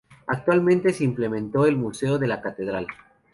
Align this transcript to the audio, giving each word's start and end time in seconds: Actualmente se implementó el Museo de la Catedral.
Actualmente 0.25 0.93
se 0.93 1.03
implementó 1.03 1.67
el 1.67 1.75
Museo 1.77 2.17
de 2.17 2.25
la 2.25 2.41
Catedral. 2.41 2.87